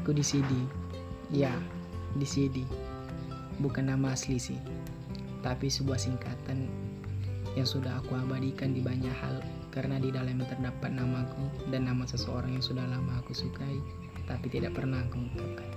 Aku 0.00 0.16
di 0.16 0.24
CD. 0.24 0.48
Ya, 1.28 1.52
di 2.16 2.24
CD. 2.24 2.64
Bukan 3.60 3.92
nama 3.92 4.16
asli 4.16 4.40
sih. 4.40 4.56
Tapi 5.44 5.68
sebuah 5.68 6.00
singkatan 6.00 6.72
yang 7.52 7.68
sudah 7.68 8.00
aku 8.00 8.16
abadikan 8.16 8.72
di 8.72 8.80
banyak 8.80 9.12
hal 9.12 9.44
karena 9.68 10.00
di 10.00 10.08
dalamnya 10.08 10.48
terdapat 10.48 10.88
namaku 10.88 11.68
dan 11.68 11.84
nama 11.84 12.08
seseorang 12.08 12.56
yang 12.56 12.64
sudah 12.64 12.86
lama 12.86 13.18
aku 13.18 13.34
sukai 13.34 13.78
tapi 14.30 14.46
tidak 14.46 14.78
pernah 14.78 15.02
aku 15.02 15.20
ungkapkan. 15.20 15.68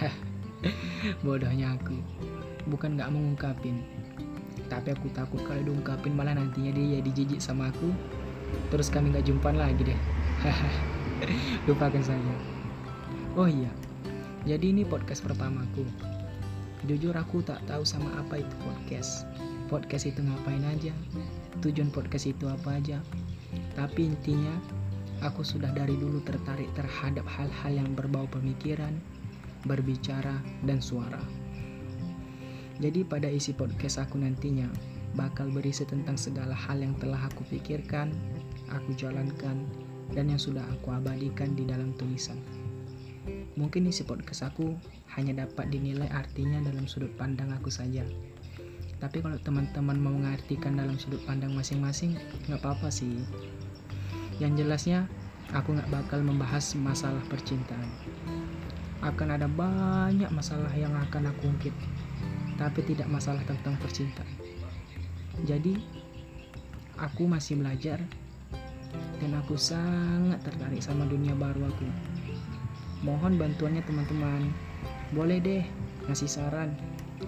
Bodohnya 1.24 1.76
aku. 1.76 1.94
Bukan 2.66 2.96
gak 2.96 3.12
mengungkapin. 3.12 3.84
Tapi 4.72 4.96
aku 4.96 5.12
takut 5.12 5.44
kalau 5.44 5.60
diungkapin 5.60 6.16
malah 6.16 6.32
nantinya 6.32 6.72
dia 6.72 6.98
jadi 6.98 7.10
jijik 7.12 7.40
sama 7.44 7.68
aku. 7.68 7.92
Terus 8.72 8.88
kami 8.88 9.12
gak 9.12 9.28
jumpa 9.28 9.52
lagi 9.52 9.92
deh. 9.94 10.00
Lupakan 11.68 12.00
saja. 12.00 12.59
Oh 13.40 13.48
iya, 13.48 13.72
jadi 14.44 14.68
ini 14.68 14.84
podcast 14.84 15.24
pertamaku. 15.24 15.88
Jujur 16.84 17.16
aku 17.16 17.40
tak 17.40 17.64
tahu 17.64 17.88
sama 17.88 18.12
apa 18.20 18.36
itu 18.44 18.52
podcast. 18.60 19.24
Podcast 19.72 20.12
itu 20.12 20.20
ngapain 20.20 20.60
aja? 20.68 20.92
Tujuan 21.64 21.88
podcast 21.88 22.28
itu 22.28 22.44
apa 22.52 22.76
aja? 22.76 23.00
Tapi 23.80 24.12
intinya, 24.12 24.52
aku 25.24 25.40
sudah 25.40 25.72
dari 25.72 25.96
dulu 25.96 26.20
tertarik 26.20 26.68
terhadap 26.76 27.24
hal-hal 27.24 27.80
yang 27.80 27.88
berbau 27.96 28.28
pemikiran, 28.28 29.00
berbicara, 29.64 30.36
dan 30.68 30.84
suara. 30.84 31.24
Jadi 32.76 33.08
pada 33.08 33.32
isi 33.32 33.56
podcast 33.56 34.04
aku 34.04 34.20
nantinya 34.20 34.68
bakal 35.16 35.48
berisi 35.48 35.88
tentang 35.88 36.20
segala 36.20 36.52
hal 36.52 36.76
yang 36.76 36.92
telah 37.00 37.24
aku 37.24 37.48
pikirkan, 37.48 38.12
aku 38.68 38.92
jalankan, 39.00 39.64
dan 40.12 40.28
yang 40.28 40.36
sudah 40.36 40.68
aku 40.76 40.92
abadikan 40.92 41.56
di 41.56 41.64
dalam 41.64 41.96
tulisan. 41.96 42.36
Mungkin 43.60 43.92
isi 43.92 44.08
podcast 44.08 44.48
aku 44.48 44.72
hanya 45.20 45.44
dapat 45.44 45.68
dinilai 45.68 46.08
artinya 46.08 46.64
dalam 46.64 46.88
sudut 46.88 47.12
pandang 47.20 47.52
aku 47.52 47.68
saja. 47.68 48.00
Tapi 48.96 49.20
kalau 49.20 49.36
teman-teman 49.36 50.00
mau 50.00 50.16
mengartikan 50.16 50.80
dalam 50.80 50.96
sudut 50.96 51.20
pandang 51.28 51.52
masing-masing, 51.52 52.16
nggak 52.48 52.56
apa-apa 52.56 52.88
sih. 52.88 53.20
Yang 54.40 54.64
jelasnya, 54.64 54.98
aku 55.52 55.76
nggak 55.76 55.92
bakal 55.92 56.24
membahas 56.24 56.72
masalah 56.80 57.20
percintaan. 57.28 57.84
Akan 59.04 59.28
ada 59.28 59.44
banyak 59.44 60.32
masalah 60.32 60.72
yang 60.72 60.96
akan 60.96 61.28
aku 61.28 61.52
ungkit, 61.52 61.76
tapi 62.56 62.80
tidak 62.88 63.12
masalah 63.12 63.44
tentang 63.44 63.76
percintaan. 63.76 64.40
Jadi, 65.44 65.76
aku 66.96 67.28
masih 67.28 67.60
belajar 67.60 68.00
dan 69.20 69.36
aku 69.36 69.56
sangat 69.60 70.40
tertarik 70.44 70.80
sama 70.80 71.04
dunia 71.04 71.36
baru 71.36 71.68
aku. 71.68 71.88
Mohon 73.00 73.40
bantuannya 73.40 73.80
teman-teman. 73.88 74.52
Boleh 75.16 75.40
deh 75.40 75.64
ngasih 76.08 76.28
saran. 76.28 76.76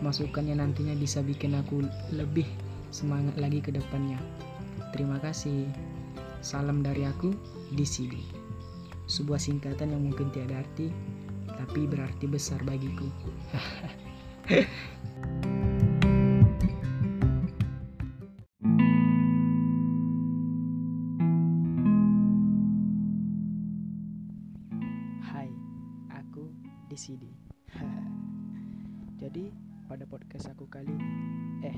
Masukannya 0.00 0.60
nantinya 0.60 0.92
bisa 0.96 1.24
bikin 1.24 1.56
aku 1.56 1.84
lebih 2.12 2.44
semangat 2.92 3.36
lagi 3.40 3.64
ke 3.64 3.72
depannya. 3.72 4.20
Terima 4.92 5.16
kasih. 5.20 5.64
Salam 6.44 6.84
dari 6.84 7.08
aku 7.08 7.32
di 7.72 7.86
sini. 7.88 8.20
Sebuah 9.08 9.40
singkatan 9.40 9.92
yang 9.96 10.04
mungkin 10.12 10.28
tiada 10.32 10.60
arti, 10.60 10.92
tapi 11.48 11.88
berarti 11.88 12.28
besar 12.28 12.60
bagiku. 12.64 13.08
di 26.94 27.00
sini. 27.02 27.30
Jadi 29.18 29.50
pada 29.90 30.06
podcast 30.06 30.54
aku 30.54 30.70
kali 30.70 30.94
ini, 30.94 31.10
eh 31.66 31.74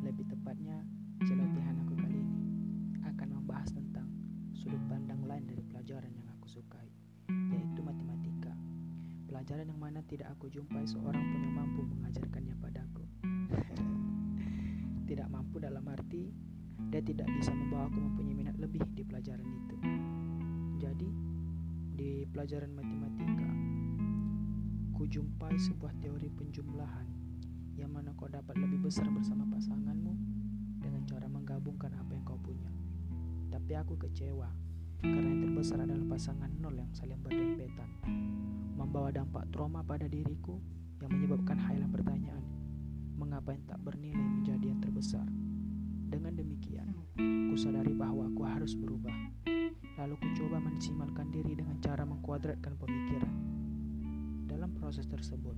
lebih 0.00 0.24
tepatnya 0.24 0.80
celotehan 1.20 1.84
aku 1.84 1.92
kali 2.00 2.16
ini 2.16 2.40
akan 3.04 3.28
membahas 3.44 3.68
tentang 3.76 4.08
sudut 4.56 4.80
pandang 4.88 5.20
lain 5.28 5.44
dari 5.44 5.60
pelajaran 5.68 6.08
yang 6.16 6.32
aku 6.32 6.48
sukai, 6.48 6.88
yaitu 7.28 7.84
matematika. 7.84 8.56
Pelajaran 9.28 9.68
yang 9.68 9.76
mana 9.76 10.00
tidak 10.08 10.32
aku 10.32 10.48
jumpai 10.48 10.88
seorang 10.88 11.20
pun 11.20 11.40
yang 11.44 11.56
mampu 11.60 11.84
mengajarkannya 11.84 12.56
padaku. 12.56 13.04
tidak 15.12 15.28
mampu 15.28 15.60
dalam 15.60 15.84
arti 15.92 16.32
dia 16.88 17.04
tidak 17.04 17.28
bisa 17.36 17.52
membawaku 17.52 18.00
mempunyai 18.00 18.32
minat 18.32 18.56
lebih 18.56 18.80
di 18.96 19.04
pelajaran 19.04 19.44
itu. 19.44 19.76
Jadi 20.80 21.08
di 22.00 22.24
pelajaran 22.32 22.72
matematika, 22.72 23.63
jumpai 25.08 25.54
sebuah 25.56 25.92
teori 26.00 26.28
penjumlahan 26.32 27.06
yang 27.74 27.90
mana 27.90 28.14
kau 28.14 28.30
dapat 28.30 28.54
lebih 28.56 28.86
besar 28.86 29.06
bersama 29.10 29.44
pasanganmu 29.50 30.14
dengan 30.80 31.02
cara 31.04 31.26
menggabungkan 31.26 31.92
apa 31.98 32.12
yang 32.14 32.24
kau 32.24 32.38
punya. 32.40 32.70
Tapi 33.50 33.72
aku 33.76 33.98
kecewa 34.00 34.48
karena 35.04 35.28
yang 35.28 35.40
terbesar 35.50 35.84
adalah 35.84 36.06
pasangan 36.08 36.50
nol 36.58 36.74
yang 36.80 36.88
saling 36.96 37.20
berdempetan, 37.20 37.90
membawa 38.78 39.12
dampak 39.12 39.44
trauma 39.52 39.84
pada 39.84 40.08
diriku 40.08 40.56
yang 41.04 41.12
menyebabkan 41.12 41.60
hilang 41.60 41.92
pertanyaan, 41.92 42.44
mengapa 43.20 43.52
yang 43.52 43.64
tak 43.68 43.80
bernilai 43.84 44.24
menjadi 44.40 44.64
yang 44.72 44.80
terbesar. 44.80 45.28
Dengan 46.08 46.32
demikian, 46.32 46.88
ku 47.50 47.56
sadari 47.58 47.92
bahwa 47.92 48.30
aku 48.32 48.42
harus 48.48 48.72
berubah 48.72 49.12
lalu 49.94 50.18
ku 50.18 50.28
coba 50.34 50.58
mensimalkan 50.58 51.30
diri 51.30 51.54
dengan 51.54 51.78
cara 51.78 52.02
mengkuadratkan 52.02 52.74
pemikiran. 52.82 53.53
Dalam 54.64 54.80
proses 54.80 55.04
tersebut, 55.04 55.52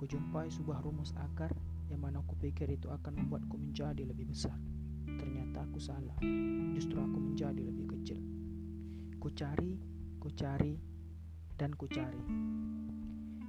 ku 0.00 0.08
jumpai 0.08 0.48
sebuah 0.48 0.80
rumus 0.80 1.12
akar 1.20 1.52
yang 1.92 2.00
mana 2.00 2.24
ku 2.24 2.32
pikir 2.32 2.64
itu 2.72 2.88
akan 2.88 3.20
membuatku 3.20 3.60
menjadi 3.60 4.08
lebih 4.08 4.24
besar. 4.24 4.56
Ternyata 5.04 5.68
aku 5.68 5.76
salah, 5.76 6.16
justru 6.72 6.96
aku 6.96 7.20
menjadi 7.20 7.60
lebih 7.60 7.92
kecil. 7.92 8.16
Ku 9.20 9.28
cari, 9.36 9.76
ku 10.16 10.32
cari, 10.32 10.80
dan 11.60 11.76
ku 11.76 11.92
cari. 11.92 12.24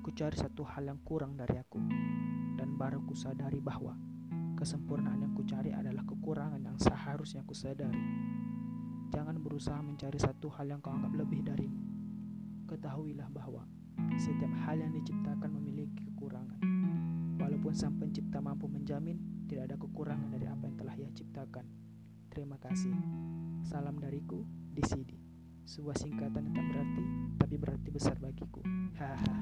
Ku 0.03 0.11
cari 0.11 0.35
satu 0.35 0.67
hal 0.67 0.91
yang 0.91 0.99
kurang 1.07 1.39
dari 1.39 1.55
aku, 1.55 1.79
dan 2.59 2.75
baru 2.75 2.99
ku 3.07 3.15
sadari 3.15 3.63
bahwa 3.63 3.95
kesempurnaan 4.59 5.23
yang 5.23 5.31
ku 5.31 5.47
cari 5.47 5.71
adalah 5.71 6.03
kekurangan 6.03 6.59
yang 6.59 6.75
seharusnya 6.75 7.47
ku 7.47 7.55
sadari. 7.55 8.03
Jangan 9.15 9.39
berusaha 9.39 9.79
mencari 9.79 10.19
satu 10.19 10.51
hal 10.59 10.67
yang 10.67 10.83
kau 10.83 10.91
anggap 10.91 11.15
lebih 11.15 11.47
darimu. 11.47 11.87
Ketahuilah 12.67 13.31
bahwa 13.31 13.63
setiap 14.19 14.51
hal 14.67 14.83
yang 14.83 14.91
diciptakan 14.91 15.49
memiliki 15.55 16.03
kekurangan. 16.11 16.59
Walaupun 17.39 17.71
sang 17.71 17.95
pencipta 17.95 18.43
mampu 18.43 18.67
menjamin 18.67 19.47
tidak 19.47 19.71
ada 19.71 19.75
kekurangan 19.79 20.29
dari 20.29 20.45
apa 20.45 20.67
yang 20.67 20.75
telah 20.75 20.95
ia 20.99 21.09
ciptakan. 21.15 21.65
Terima 22.27 22.59
kasih. 22.59 22.93
Salam 23.63 23.97
dariku 23.97 24.43
di 24.75 24.83
sini. 24.83 25.17
Sebuah 25.63 25.95
singkatan 25.95 26.51
yang 26.51 26.55
tak 26.55 26.67
berarti, 26.67 27.03
tapi 27.39 27.55
berarti 27.55 27.89
besar 27.89 28.15
bagiku. 28.19 28.59
Hahaha. 28.99 29.33